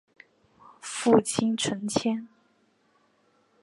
[0.79, 2.27] 父亲陈谦。